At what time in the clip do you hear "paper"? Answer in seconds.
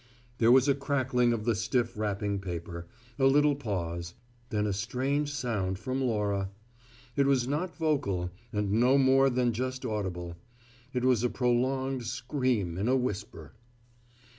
2.39-2.87